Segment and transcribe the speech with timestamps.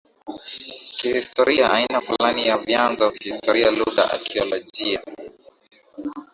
[0.97, 5.01] kihistoria aina fulani ya vyanzo kihistoria lugha akiolojia